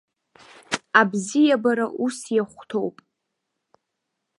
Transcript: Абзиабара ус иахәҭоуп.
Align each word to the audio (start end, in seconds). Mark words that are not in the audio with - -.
Абзиабара 0.99 1.87
ус 2.05 2.17
иахәҭоуп. 2.35 2.97